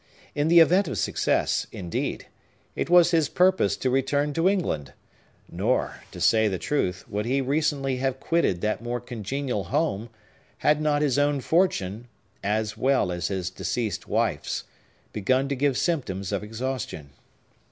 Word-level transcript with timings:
In 0.33 0.47
the 0.47 0.57
event 0.59 0.87
of 0.87 0.97
success, 0.97 1.67
indeed, 1.71 2.25
it 2.75 2.89
was 2.89 3.11
his 3.11 3.29
purpose 3.29 3.77
to 3.77 3.91
return 3.91 4.33
to 4.33 4.49
England; 4.49 4.93
nor, 5.47 5.97
to 6.11 6.19
say 6.19 6.47
the 6.47 6.57
truth, 6.57 7.07
would 7.07 7.27
he 7.27 7.39
recently 7.39 7.97
have 7.97 8.19
quitted 8.19 8.61
that 8.61 8.81
more 8.81 8.99
congenial 8.99 9.65
home, 9.65 10.09
had 10.57 10.81
not 10.81 11.03
his 11.03 11.19
own 11.19 11.39
fortune, 11.39 12.07
as 12.43 12.75
well 12.75 13.11
as 13.11 13.27
his 13.27 13.51
deceased 13.51 14.07
wife's, 14.07 14.63
begun 15.13 15.47
to 15.49 15.55
give 15.55 15.77
symptoms 15.77 16.31
of 16.31 16.41
exhaustion. 16.43 17.11